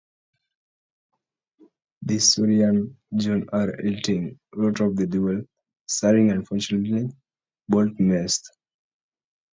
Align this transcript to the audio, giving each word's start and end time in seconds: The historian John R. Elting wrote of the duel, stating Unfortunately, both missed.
The 2.01 2.15
historian 2.15 2.97
John 3.15 3.45
R. 3.53 3.71
Elting 3.85 4.39
wrote 4.55 4.79
of 4.79 4.95
the 4.95 5.05
duel, 5.05 5.43
stating 5.85 6.31
Unfortunately, 6.31 7.15
both 7.69 7.99
missed. 7.99 8.49